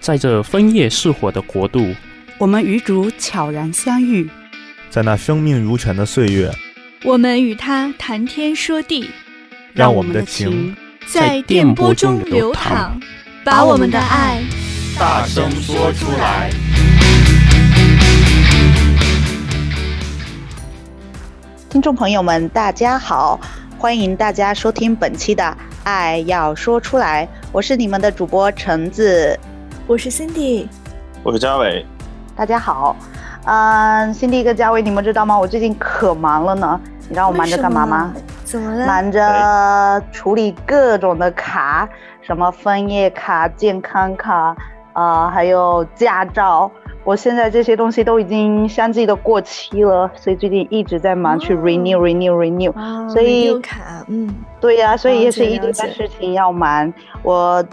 [0.00, 1.94] 在这枫叶似火的国度，
[2.38, 4.28] 我们与主悄然相遇，
[4.88, 6.50] 在那生命如泉的岁月，
[7.04, 9.10] 我们与他谈天说地，
[9.74, 10.74] 让我们的情
[11.06, 12.98] 在电波中流淌，
[13.44, 14.42] 把我们的爱
[14.98, 16.50] 大声说出来。
[21.68, 23.38] 听众朋友们，大家好，
[23.76, 25.44] 欢迎大家收听本期的
[25.84, 29.38] 《爱要说出来》，我是你们的主播橙子，
[29.90, 30.68] 我是 Cindy，
[31.24, 31.84] 我是嘉伟，
[32.36, 32.94] 大家好。
[33.44, 35.36] 嗯，Cindy 跟嘉伟，你们知道吗？
[35.36, 36.80] 我最近可忙了呢。
[37.00, 38.14] 你知道我忙着干嘛吗？
[38.44, 38.86] 怎么了？
[38.86, 41.88] 忙着处理各种的卡，
[42.22, 44.56] 什么枫叶卡、健康卡，
[44.92, 46.70] 呃，还有驾照。
[47.02, 56.92] 我现在这些东西都已经相继的过期了，所以最近一直在忙去 renew、哦、renew renew，、哦、所以卡，嗯，对呀、啊，所以也是一堆事情要忙。
[57.24, 57.64] 我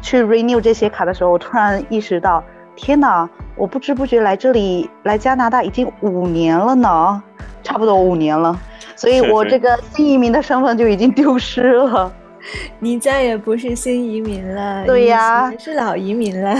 [0.00, 2.42] 去 renew 这些卡的时候，我突然意识到，
[2.76, 7.22] 天哪，我不知不觉来这里来加拿大已经五年了呢，
[7.62, 8.58] 差不多五年了，
[8.94, 12.12] 所以我这个新移民的身份就已经丢失了。
[12.78, 16.54] 你再也不是新移民了，对呀，是老移民了。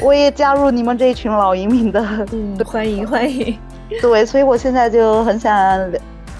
[0.00, 2.00] 我也加入你们这一群老移民的，
[2.32, 3.58] 嗯，欢迎欢迎。
[4.00, 5.52] 对，所以我现在就很想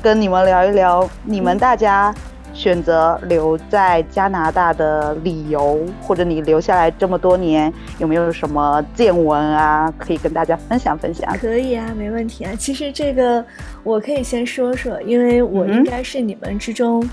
[0.01, 2.15] 跟你们聊一聊，你们大家
[2.57, 11.37] 选择留在加拿大的理由，或者你留下来这么多年有没有什么见闻啊，可以跟大家分享分享？
[11.39, 12.53] 可以啊，没问题啊。
[12.59, 13.45] 其实这个
[13.85, 17.05] 我可以先说说，因为我应该是你们之中。
[17.05, 17.11] 嗯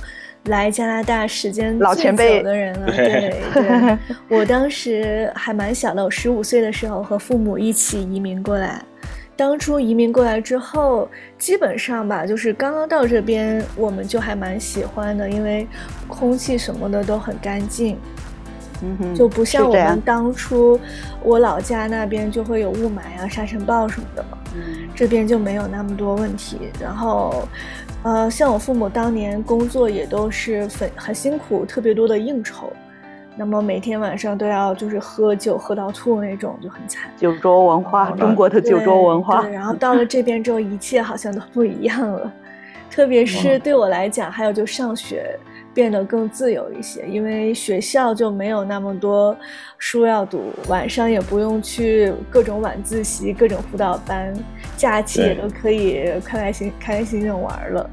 [0.47, 3.97] 来加拿大时间最久的人了，对对，
[4.27, 8.83] 我当时还蛮小的，我十五岁的时候和父母一起移民过来。
[9.35, 15.67] 当初移民过来之后，基本上吧，就是刚刚到这边，我们就还蛮喜欢的，因为
[16.07, 17.97] 空气什么的都很干净，
[18.81, 20.79] 嗯哼，就不像我们当初
[21.23, 27.47] 我老家那边就会有雾霾啊、沙尘暴什么的嘛，嗯，这边就没有那么多问题，然后。
[28.05, 32.69] 呃，像我父母当年工作也都是很很辛苦，特别多的应酬，
[33.35, 37.09] 那么每天晚上都要就是喝酒喝到吐那种，就很惨。
[37.17, 39.41] 酒桌文化，中国的酒桌文化。
[39.41, 42.31] 对，然后到了这边之后，一切好像都不一样了，
[42.89, 45.37] 特别是对我来讲，还有就上学。
[45.75, 49.35] 变得更自由一些，因为学校就没有那么多
[49.79, 54.31] 书要读，晚上也不用去各种晚自习、各种辅导班，
[54.77, 57.89] 假期也都可以开开心、开开心心玩了。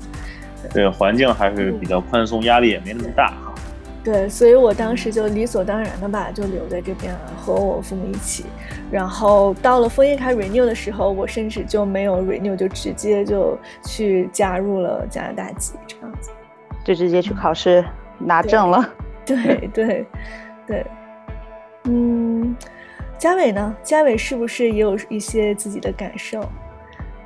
[0.74, 3.50] 对，环境还是比较宽松，压力也没那么大哈。
[4.03, 8.47] 对，所以我当时就理所当然的吧，就留在这边了，和我父母一起。
[8.91, 16.31] 然后到了枫叶卡 renew 的时候，我甚至就没有 renew，就直接就去加入了加拿大籍这样子。
[16.83, 17.84] 就直接去考试
[18.19, 18.88] 拿证了。
[19.27, 20.06] 对对对，
[20.67, 20.87] 对，
[21.84, 22.56] 嗯，
[23.19, 23.77] 嘉伟呢？
[23.82, 26.43] 嘉伟是不是也有一些自己的感受？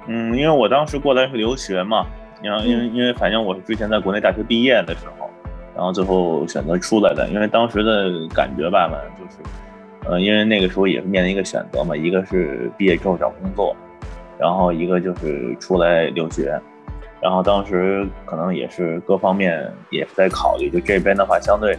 [0.09, 2.05] 嗯，因为我当时过来是留学嘛，
[2.43, 5.24] 然后因为因为反正我是之前在国内大学毕业的时候，
[5.75, 9.39] 然后最后选择出来的，因为当时的感觉吧嘛，就是，
[10.09, 13.75] 呃，因为那个时候也是面临一个选择嘛，一个是毕业之后找工作，
[14.39, 16.61] 然后一个就是出来留学。
[17.21, 21.75] 然后当时可能也是各方面也是在考虑，就这边的话相对，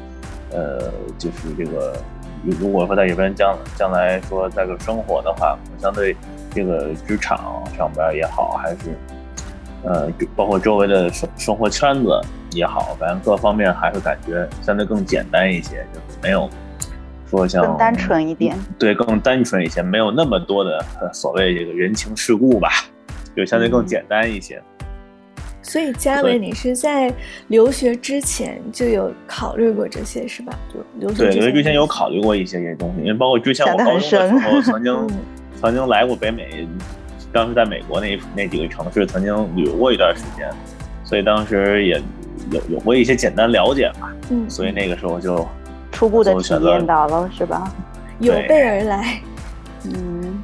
[0.52, 1.94] 呃，就是这个，
[2.44, 6.16] 如果说在这边将将来说在这生活的话，相对
[6.50, 8.98] 这个职场上边也好，还是，
[9.85, 16.50] 呃，包括周围的生生活圈子也好，反正各方面还是感觉相对更简单一些，就是没有
[17.29, 22.69] 说像更单纯一点，对，更单纯一些，没有那么多的所谓这个人情世故吧，
[23.35, 24.57] 就相对更简单一些。
[24.57, 24.63] 嗯
[25.68, 27.12] 所以嘉伟，你是在
[27.47, 30.53] 留学之前就有考虑过这些是吧？
[30.72, 35.09] 就留学对，留学之前有考虑过一些这些东西，因为包括之前我高中的时候曾经、嗯、
[35.59, 36.67] 曾经来过北美，
[37.35, 40.50] 当时在美国那那几个城市曾经旅游过一段时间，
[41.03, 42.01] 所以当时也
[42.50, 44.09] 有有过一些简单了解吧。
[44.29, 45.46] 嗯，所以那个时候就
[45.91, 47.69] 初步的体验到了是吧？
[48.19, 49.20] 有备而来，
[49.84, 50.41] 嗯。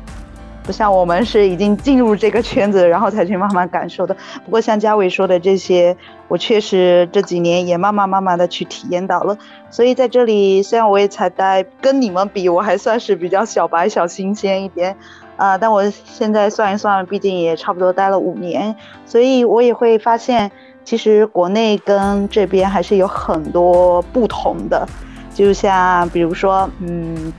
[0.64, 4.16] 不像我们是已经进入这个圈子，然后才去慢慢感受的。
[4.46, 5.98] 不过像嘉伟说的这些，
[6.28, 9.36] 我确实这几年也慢慢慢慢的去体验到了。
[9.72, 14.96] 所以在这里，虽然我也才待，跟你们比，我还算是比较小白、小新鲜一点，
[15.42, 20.52] 啊、呃，但我现在算一算，毕竟也差不多待了五年，所以我也会发现，
[20.84, 24.88] 其实国内跟这边还是有很多不同的。
[25.34, 27.34] 就像比如说，嗯。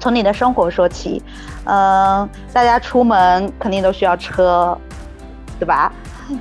[0.00, 1.22] 从你的生活说起，
[1.64, 4.76] 嗯、呃，大家出门肯定都需要车，
[5.58, 5.90] 对吧？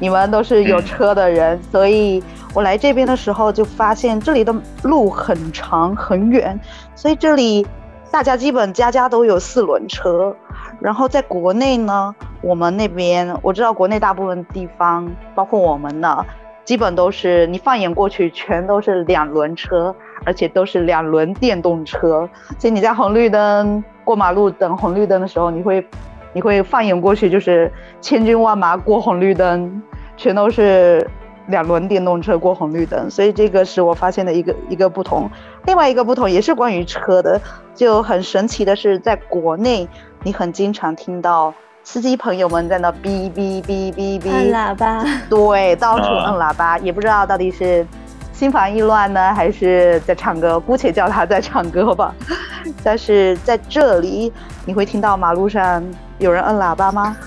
[0.01, 2.21] 你们都是有车的人，所以
[2.53, 6.59] 我来这边的时候就发现这里的路很长很远，
[6.93, 7.65] 所以这里
[8.11, 10.35] 大家基本家家都有四轮车。
[10.83, 16.25] 然后在国内呢，我们那边我知道国内大部分地方，包括我们呢，
[16.65, 19.95] 基本都是你放眼过去，全都是两轮车，
[20.25, 22.29] 而且都是两轮电动车。
[22.59, 25.87] 所以你在红绿灯过马路等红绿灯的时候，你会
[26.33, 27.71] 你会放眼过去，就是
[28.01, 29.81] 千军万马过红绿灯，
[30.17, 31.09] 全都是
[31.47, 33.09] 两轮电动车过红绿灯。
[33.09, 35.29] 所以这个是我发现的一个一个不同。
[35.65, 37.39] 另外一个不同也是关于车的，
[37.73, 39.87] 就很神奇的是，在国内。
[40.23, 41.53] 你很经常听到
[41.83, 47.85] 司机朋友们在那哔哔哔哔哔按喇叭，对，到处摁喇叭，也不知道到底是
[48.31, 52.15] 心烦意乱呢，还是在唱歌，姑且叫他在唱歌吧。
[52.81, 54.31] 但是在这里，
[54.65, 55.83] 你会听到马路上
[56.19, 57.17] 有人摁喇叭吗？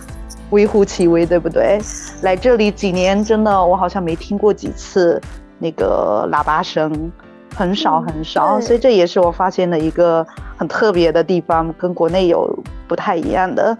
[0.50, 1.78] 微乎其微，对不对？
[2.22, 5.20] 来这里几年，真的我好像没听过几次
[5.58, 7.12] 那个喇叭声。
[7.56, 10.24] 很少很少，嗯，所以这也是我发现的一个
[10.58, 12.56] 很特别的地方，跟国内有
[12.86, 13.76] 不太一样的。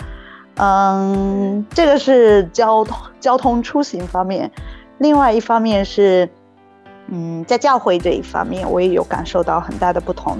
[0.54, 4.50] 嗯，这个是交通交通出行方面，
[4.96, 6.26] 另外一方面是，
[7.08, 10.38] 嗯，在教会这一方面，我也有感受到很大的不同。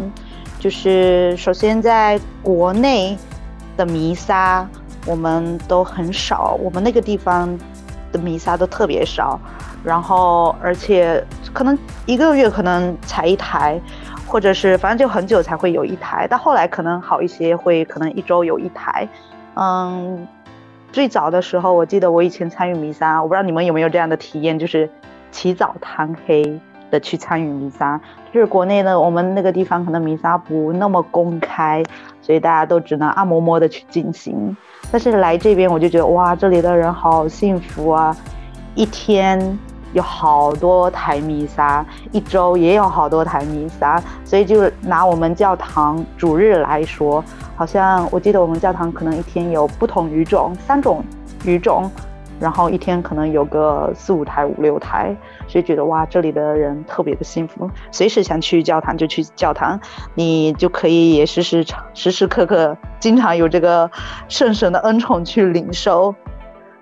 [0.58, 3.16] 就是首先在国内
[3.76, 4.66] 的弥撒，
[5.06, 7.56] 我们都很少，我们那个地方
[8.12, 9.38] 的弥撒都特别少。
[9.84, 13.80] 然后，而且可能一个月可能才一台，
[14.26, 16.26] 或者是反正就很久才会有一台。
[16.26, 19.08] 到后来可能好一些，会可能一周有一台。
[19.54, 20.26] 嗯，
[20.90, 24.90] 最早的时候，我记得我以前参与弥撒，我不知道你们有没有这样的体验，就是
[25.30, 26.60] 起早贪黑
[26.90, 28.00] 的去参与弥撒。
[28.32, 31.82] 就是国内呢，我们那个地方可能弥撒不那么公开，
[32.20, 34.56] 所以大家都只能暗摸摸的去进行。
[34.90, 38.16] 但是来这边，我就觉得哇，这里的人好幸福啊，
[38.74, 39.58] 一天。
[39.92, 47.24] 有好多台弥撒，一周也有好多台弥撒，所以就拿我们教堂主日来说，
[47.54, 51.02] 好像我记得我们教堂可能一天有不同语种，三种
[51.46, 51.90] 语种，
[52.38, 55.16] 然后一天可能有个四五台、五六台，
[55.48, 59.80] 所以觉得哇，这里的人特别的幸福，随时想去教堂就去教堂，
[60.14, 63.90] 你就可以也时时时时刻刻经常有这个
[64.28, 66.14] 圣神的恩宠去领受，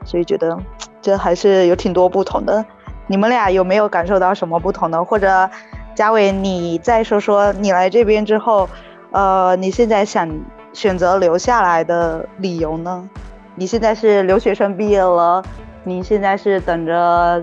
[0.04, 0.58] 所以觉得
[1.00, 2.64] 这还是有挺多不同的。
[3.06, 5.04] 你们俩有没有感受到什么不同的？
[5.04, 5.50] 或者，
[5.94, 8.68] 嘉伟，你再说说你来这边之后，
[9.10, 10.28] 呃，你现在想
[10.72, 13.08] 选择留下来的理由呢？
[13.56, 15.42] 你现在是留学生毕业了，
[15.84, 17.42] 你现在是等着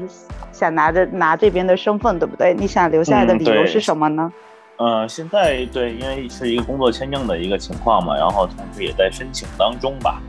[0.52, 2.54] 想拿着拿这边的身份，对不对？
[2.54, 4.32] 你想留下来的理由是什么呢？
[4.78, 10.22] 嗯，呃，现在对，因为是一个工作签证的一个情况嘛，然后同时也在申请当中吧，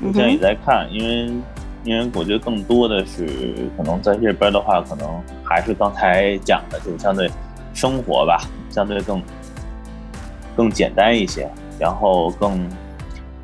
[0.00, 1.32] 目前也在看，因为。
[1.84, 3.24] 因为我觉得更多的是
[3.76, 5.08] 可能在这边的话，可能
[5.44, 7.30] 还是刚才讲的，就是相对
[7.72, 9.22] 生活吧，相对更
[10.56, 11.48] 更简单一些，
[11.78, 12.68] 然后更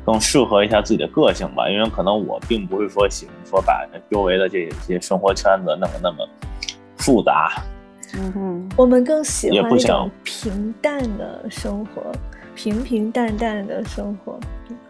[0.05, 1.69] 更适合一下自己的个性吧。
[1.69, 6.17] 因为可能我并不是说喜欢说把周围的这些生活圈子弄得那么
[6.97, 7.51] 复杂。
[8.17, 12.01] 嗯哼，我们更喜欢那种平淡的生活，
[12.55, 14.39] 平平淡淡的生活。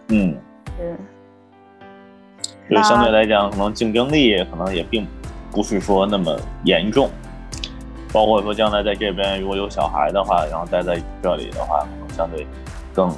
[0.10, 0.38] 嗯，
[0.78, 5.08] 对，就相对来讲，可能竞争力可能也并
[5.50, 7.10] 不是说那么严重，
[8.14, 12.46] 包括说将来在这边如果有小孩的话，然后待在这里的话，可能相对
[12.94, 13.10] 更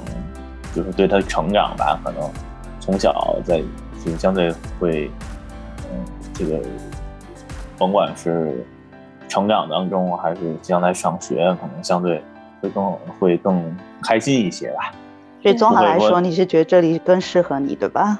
[0.74, 2.30] 就是对他成长吧，可能
[2.80, 3.62] 从小在
[4.04, 5.10] 就相对会
[5.90, 6.04] 嗯
[6.34, 6.60] 这个
[7.76, 8.64] 甭管是
[9.28, 12.22] 成长当中还是将来上学，可能相对
[12.60, 14.92] 会更会更开心一些吧。
[15.42, 18.18] 所以综合来说，你是觉得这里更适合你，对吧？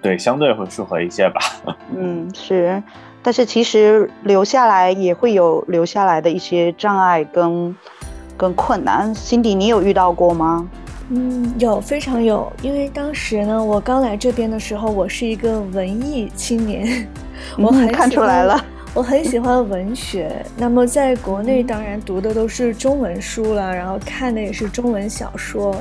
[0.00, 1.40] 对，相对会适合一些吧。
[1.96, 2.82] 嗯，是，
[3.22, 7.74] 但是其实留下来也会有留下来的一些障碍跟
[8.36, 9.12] 跟困难。
[9.14, 10.68] 辛迪，你有遇到过吗？
[11.10, 12.52] 嗯，有，非常有。
[12.62, 17.06] 因为当时呢，我刚来这边的时候，我是一个文艺青年，
[17.58, 20.44] 我很、嗯、看出来了，我很喜欢文学。
[20.56, 25.74] 那么在国内，当然读的都是中文书了，然后看的也是中文小说。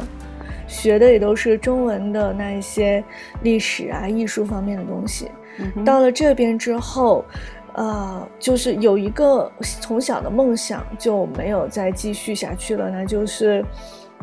[0.65, 3.03] 学的也都是中文的那一些
[3.43, 5.29] 历史啊、艺术方面的东西。
[5.59, 7.23] 嗯、到了这边之后，
[7.73, 13.63] 呃，就是有一个从小的梦想就没有再继续下去了，那就是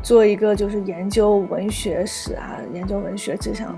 [0.02, 3.76] 做一个就是研究文学史啊、研究文学这项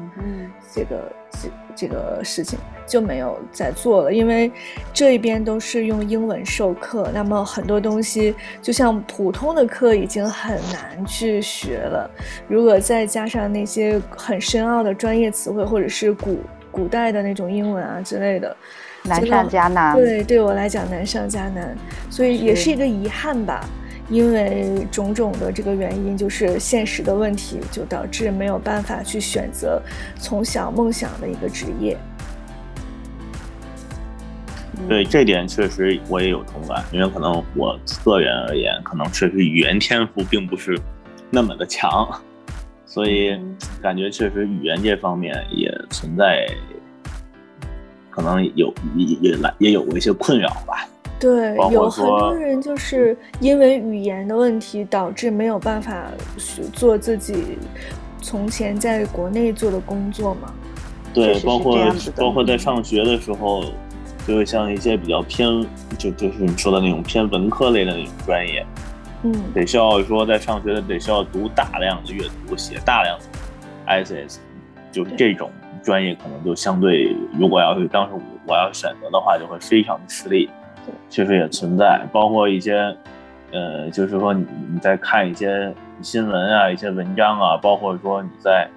[0.74, 1.12] 这个。
[1.32, 4.52] 这这个事情就没有再做了，因为
[4.92, 12.08] 这一边都是用英文授课，那么很多东西就像普通的课已经很难去学了，
[12.46, 16.38] 如果再加上那些很深奥的专业词汇，或者是古
[16.70, 18.54] 古代的那种英文啊之类的，
[19.02, 19.96] 难上加难。
[19.96, 21.74] 对，对我来讲难上加难，
[22.10, 23.66] 所以也是一个遗憾吧。
[24.12, 29.80] 因为种种的这个原因，就是现实的问题，就导致没有办法去选择
[30.20, 31.96] 从小梦想的一个职业。
[34.86, 40.78] 对这点确实我也有同感，因为可能我个人而言，可能确实语言天赋并不是
[41.30, 42.06] 那么的强，
[42.84, 43.34] 所以
[43.80, 46.46] 感觉确实语言这方面也存在，
[48.10, 50.86] 可能有也也来也有过一些困扰吧。
[51.22, 57.56] 对，有很多人就是因为语言的问题，导致没有办法去做自己
[58.20, 60.52] 从前在国内做的工作嘛。
[61.14, 61.78] 对，包括
[62.16, 63.64] 包括在上学的时候。
[64.24, 65.48] 就是像一些比较偏，
[65.98, 68.64] 就就是你说的那种偏文科类的那种专业，
[69.24, 73.24] 嗯，得需要说在上学的得需要读大量的阅读，写大量的
[73.88, 74.36] essays，
[74.92, 75.50] 就是这种
[75.82, 78.12] 专业可能就相对，如果要是当时
[78.46, 80.48] 我要选择的话，就会非常的吃力。
[81.08, 82.96] 确实也存在，包括一些，
[83.52, 88.68] 呃，就是说你你在看一些新闻啊，一些文章啊，包括说你在，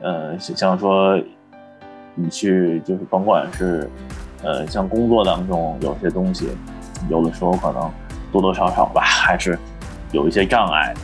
[0.00, 1.20] 呃，像说
[2.14, 3.88] 你去就是甭管是。
[4.44, 6.50] 呃，像工作当中有些东西，
[7.10, 7.90] 有的时候可能
[8.30, 9.58] 多多少少吧，还是
[10.12, 11.00] 有一些障碍的。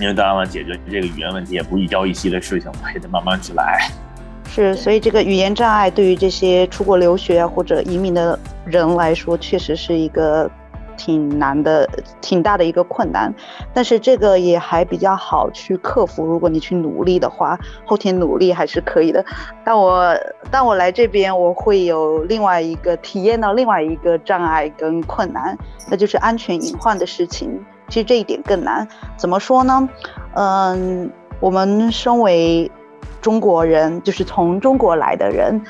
[0.00, 3.90] 因为当然了，解决这个语言问题也不一朝一夕的事情，也得慢慢去来。
[4.56, 10.50] 是，所以这个语言障碍对于这些出国留学或者移民的人来说，确实是一个。
[10.98, 11.86] 挺难的，
[12.22, 13.30] 挺大的一个困难，
[13.74, 16.24] 但是这个也还比较好去克服。
[16.24, 19.22] 如果你去努力的话，后天努力还是可以的。
[19.62, 20.16] 但我
[20.50, 25.54] 但我来这边，我会有另外一个体验到另外一个障碍跟困难，
[25.90, 27.62] 那就是安全隐患的事情。
[27.90, 28.88] 其实这一点更难。
[29.18, 29.86] 怎么说呢？
[30.34, 32.70] 嗯，我们身为
[33.26, 35.60] 中国人，就是从中国来的人，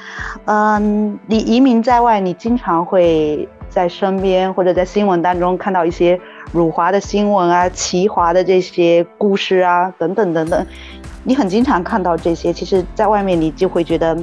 [0.44, 3.48] 嗯，你移民在外，你经常会。
[3.68, 6.18] 在身边或者在新闻当中看到一些
[6.50, 10.66] 辱华的新闻啊、歧华的这些故事啊，等等等等，
[11.24, 12.50] 你很经常看到这些。
[12.54, 14.16] 其实，在外面你就会觉得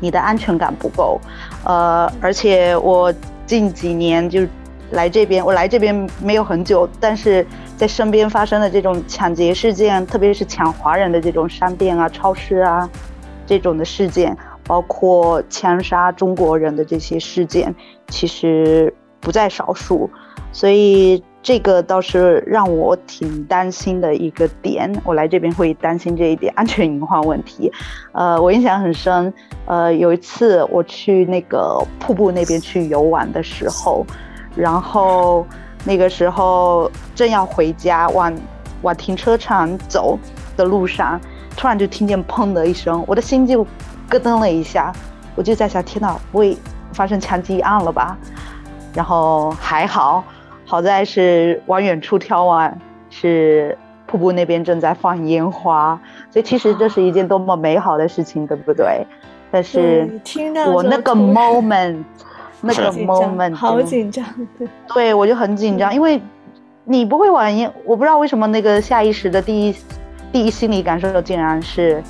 [0.00, 1.18] 你的安全感不够。
[1.64, 3.14] 呃，而且我
[3.46, 4.46] 近几年就
[4.92, 7.46] 来这边，我来这边没有很久，但是
[7.76, 12.88] 在身边发生的这种抢劫事件，特别是抢华人的这种商店啊、超市啊
[13.46, 14.36] 这种的事件。
[14.64, 17.74] 包括枪杀中国人的这些事件，
[18.06, 20.08] 其实不在少数，
[20.52, 24.90] 所以这个倒是让我挺担心的一个点。
[25.04, 27.72] 我来这边会担心这一点安全隐患问题。
[28.12, 29.34] 呃，我印象很深。
[29.66, 34.06] 呃，有一次我去那个瀑布那边去游玩的时候，
[34.54, 35.46] 然后
[35.84, 38.32] 那个时候正要回家，往
[38.82, 40.18] 往停车场走
[40.56, 41.20] 的路上，
[41.56, 43.66] 突然就听见砰的一声，我的心就。
[44.10, 44.92] 咯噔了一下，
[45.34, 46.54] 我就在想，天呐，不会
[46.92, 48.14] 发生枪击案了吧？
[48.92, 50.22] 然后还好，
[50.66, 52.76] 好在是往远处眺望，
[53.08, 55.98] 是瀑布那边正在放烟花，
[56.30, 59.06] 所以其实这是一件多么美好的事情，对不对？
[59.50, 60.20] 但是
[60.70, 62.04] 我那个 moment，
[62.62, 64.24] 那个 moment 好紧张，
[64.56, 66.18] 对，对我就很紧张，因为
[66.84, 69.76] 你不会玩烟，我不知道为什么那个下意识的第一
[70.32, 72.02] 第一心理感受竟然是。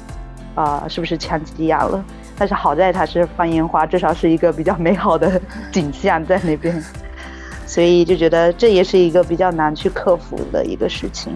[0.55, 2.05] 啊、呃，是不是枪击案了？
[2.37, 5.41] 但是好在它是放烟花，至少是一个比较美好的
[5.71, 6.79] 景象在那边，
[7.65, 11.33] 所以就觉得这也是一个比较难去克服的一个事情。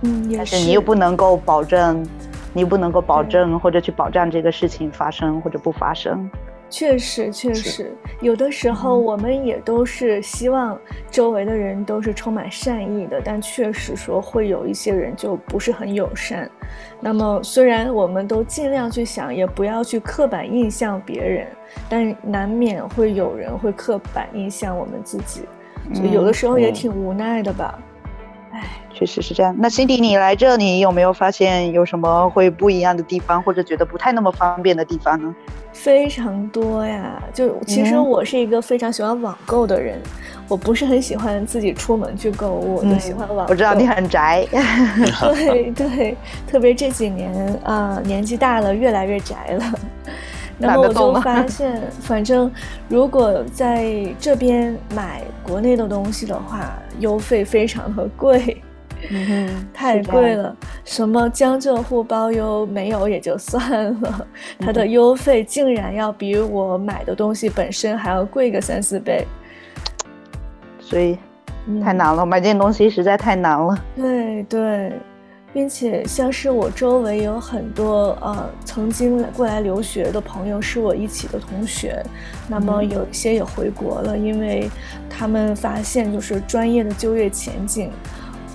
[0.00, 2.02] 嗯，但是你又不能够保证，
[2.54, 6.30] 你又不能够保证或者去保障这个事情发生或者不发生。
[6.70, 10.78] 确实，确实，有的时候我们也都是希望
[11.10, 16.50] 周围的人都是充满善意的，但确实说会有一些人就不是很友善。
[17.00, 21.46] 那么虽然我们都尽量去想，也不要去刻板印象别人，
[21.88, 25.42] 但难免会有人会刻板印象我们自己，
[25.94, 27.78] 就有的时候也挺无奈的吧。
[28.52, 29.54] 唉、嗯，确实是这样。
[29.58, 35.34] 那辛迪，你来这，你有没有发现有什么会不一样的地方，或者觉得不太那么方便的地方呢？
[35.72, 40.10] 非常多呀，就其实我是一个非常喜欢网购的人，嗯、
[40.48, 43.52] 我不是很喜欢自己出门去购物，嗯、我就喜欢网购。
[43.52, 47.32] 我知道你很宅， 对对，特别这几年
[47.62, 49.72] 啊、呃，年纪大了，越来越宅了。
[50.58, 52.50] 然后我就发现， 反正
[52.88, 58.60] 如果在这边买国内的东西的话，邮费非常的贵。
[59.10, 64.26] 嗯，太贵了，什么江浙沪包邮没有也就算了，
[64.58, 69.24] 它的邮费竟然要比我买的东西本身还要贵个三四倍，
[70.80, 71.16] 所以
[71.82, 73.78] 太难了，嗯、买件东西实在太难了。
[73.94, 74.92] 对对，
[75.52, 82.04] 并且像是我周围有很多呃曾经来过来留学的朋友，是我一起的同学，
[82.48, 84.68] 那么有一些也回国了，因为
[85.08, 87.90] 他们发现就是专业的就业前景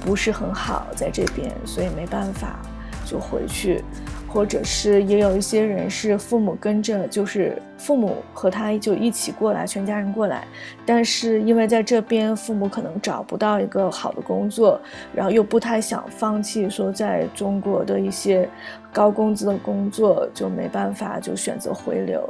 [0.04, 2.60] 不是很好在这边，所以没办法
[3.06, 3.84] 就回去。
[4.28, 10.44] 或者是也有一些人是父母跟着，就是父母和他就一起过来，全家人过来，
[10.88, 14.82] 但是因为在这边父母可能找不到一个好的工作，
[15.14, 18.50] 然后又不太想放弃说在中国的一些
[18.92, 22.28] 高工资的工作，就没办法就选择回流，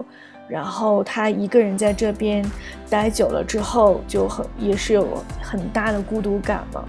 [0.50, 2.46] 然后他一个人在这边
[2.90, 5.08] 待久了之后，就很也是有
[5.42, 6.84] 很大的孤独感嘛，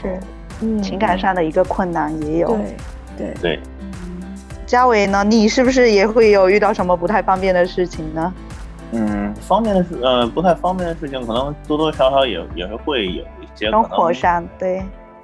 [0.00, 0.18] 是，
[0.60, 2.76] 嗯，情感上的一个困难也有，对
[3.16, 3.60] 对对。
[4.66, 5.24] 嘉伟呢？
[5.24, 8.34] 你是不是也会有遇到什么不太方便的事情呢？
[8.92, 13.70] 嗯，方便的事，呃，不太方便的事情，可能多多少少也也是会有一些。
[13.70, 14.82] 生活上，对。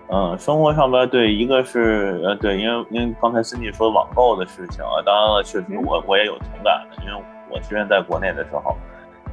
[0.08, 8.76] 嗯，生活上边对，一个是呃，对，因为因为刚才 Cindy 说网购的事情啊，当然了，确实我我也有同感的，因为我之前在国内的时候，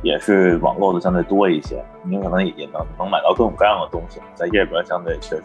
[0.02, 5.44] 也是网购的相对多一些，你可能也能能买到各种各样的东西，在这边相对确实。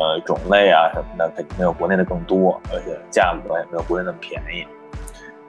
[0.00, 4.64] 呃，种类啊什么的肯定没有国内的更多，而且价格也没有国内那么便宜。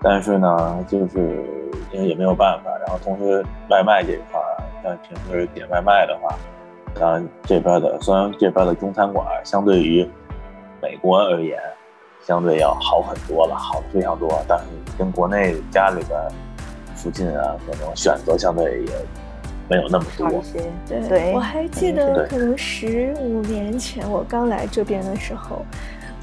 [0.01, 1.45] 但是呢，就是
[1.91, 4.41] 因为也没有办法，然后同时外卖这一块，
[4.81, 6.35] 像平时点外卖的话，
[6.95, 10.03] 当然这边的虽然这边的中餐馆相对于
[10.81, 11.59] 美国而言，
[12.21, 14.65] 相对要好很多了，好非常多，但是
[14.97, 16.19] 跟国内家里边
[16.99, 18.91] 附近啊，可能选择相对也。
[19.71, 20.43] 没有那么多，
[20.87, 25.63] 对，对，我还记得，可能十五年前我刚来这边的时候，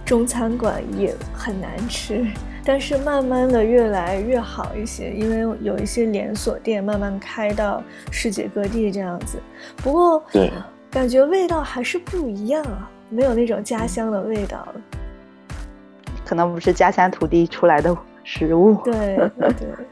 [0.04, 2.26] 中餐馆也很难吃，
[2.64, 7.80] 但是慢慢的越来越好一些，因为有一些连锁店慢慢开到
[8.10, 9.38] 世界各地这样子。
[9.76, 10.50] 不过，对，
[10.90, 14.74] 感觉味道还是不一样啊，没有那种家乡的味道了。
[16.24, 19.86] 可能不是家乡土地出来的食物，对对，对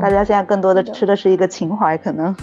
[0.00, 2.34] 大家现在更多的吃的是一个情怀，可能。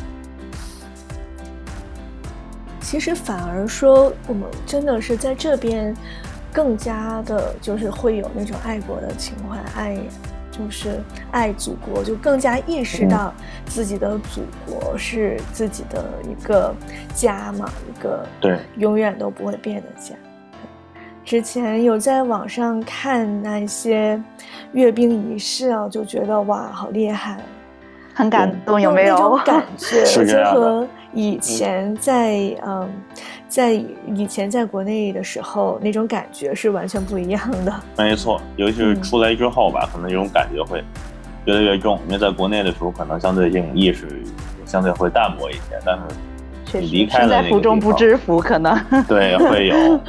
[2.80, 5.94] 其实反而说，我们真的是在这边，
[6.52, 9.98] 更加的，就是会有那种爱国的情怀，爱，
[10.52, 11.00] 就是
[11.32, 13.34] 爱祖国，就更加意识到
[13.66, 16.74] 自己的祖国是自己的一个
[17.14, 20.16] 家嘛，一个对，永远都不会变的家。
[21.30, 24.20] 之前有在网上看那些
[24.72, 27.38] 阅兵仪式啊，就觉得哇，好厉害，
[28.16, 29.16] 很感动，有没有？
[29.16, 30.88] 有感觉， 就和。
[31.14, 32.34] 以前在
[32.66, 32.90] 嗯，嗯，
[33.48, 37.72] 在以前在国内的时候，那种感觉是完全不一样的。
[37.96, 40.84] 没错，尤其是出来之后吧，嗯、可能这种感觉会
[41.46, 42.00] 越来越重。
[42.08, 44.08] 因为在国内的时候，可能相对这种意识
[44.66, 45.96] 相对会淡薄一些，但
[46.66, 48.76] 是你离开了身在福中不知福，可能
[49.08, 50.00] 对会有。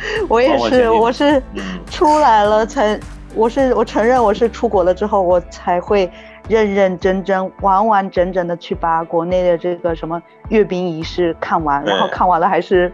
[0.28, 1.42] 我也是，我是
[1.90, 3.00] 出来了才，嗯、
[3.34, 6.10] 我是我承认我是出国了之后，我才会。
[6.48, 12.90] 认认真真、完完整整的去把国内的这个什么阅兵仪式看完，然后看完了还是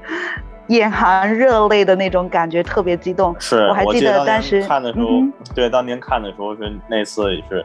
[0.67, 3.33] 眼含热泪的那种感觉，特别激动。
[3.39, 7.65] 是，我还记得当时看的时候，嗯、对，当年看的时候是那次也是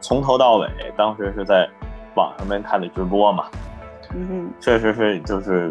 [0.00, 1.68] 从头到尾，当时是在
[2.14, 3.44] 网上面看的直播嘛。
[4.14, 5.70] 嗯哼，确实是就是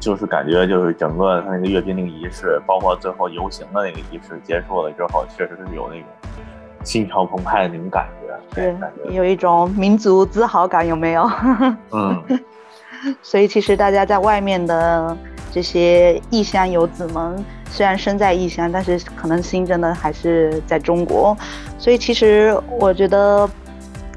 [0.00, 6.08] 就是感觉就是整个他那个阅兵那个仪式，包括最后游行的那个仪式结束了之后，确实是有那种。
[6.82, 8.06] 心潮澎湃的那种感
[8.54, 8.76] 觉，是
[9.08, 11.26] 有一种民族自豪感，有没有？
[11.92, 12.22] 嗯，
[13.22, 15.16] 所以其实大家在外面的
[15.50, 21.34] 这些异乡游子们，虽然身在异乡，但是可能心真的还是在中国。
[21.78, 23.48] 所以其实我觉得，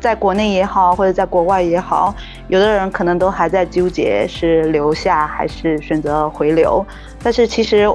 [0.02, 2.14] 在国内也好，或者在国外也好，
[2.48, 6.86] 有的人可能都还在纠结是留下还是选择回流，
[7.24, 7.90] 但是其实。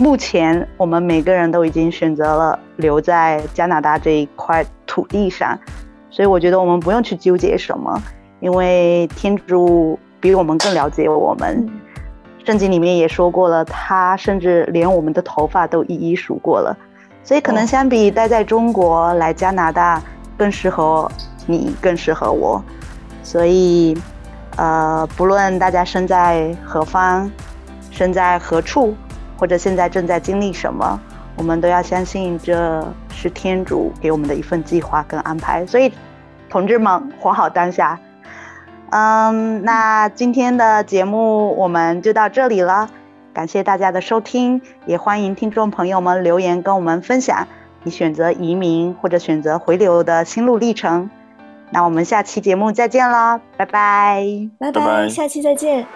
[0.00, 5.58] 目前我们每个人都已经选择了留在加拿大这一块土地上，
[6.08, 8.00] 所以我觉得我们不用去纠结什么，
[8.38, 11.68] 因为天主比我们更了解我们。
[12.44, 16.78] 圣经里面也说过了，他甚至连我们的头发都一一数过了，
[17.24, 20.00] 所以可能相比待在中国来加拿大
[20.36, 21.10] 更适合
[21.44, 22.62] 你，更适合我。
[23.28, 23.94] 所以，
[24.56, 27.30] 呃，不论大家身在何方，
[27.90, 28.94] 身在何处。
[29.36, 30.98] 或者现在正在经历什么，
[31.36, 35.64] 我们都要相信这是天主给我们的一份计划跟安排。
[35.66, 35.92] 所以，
[36.48, 38.00] 同志们，活好当下。
[38.90, 42.88] 嗯，那今天的节目我们就到这里了，
[43.34, 47.46] 感谢大家的收听，也欢迎听众朋友们留言跟我们分享
[47.84, 51.10] 你选择移民或者选择回流的心路历程。
[51.70, 54.24] 那我们下期节目再见啦，拜拜，
[54.58, 55.86] 拜拜，下期再见。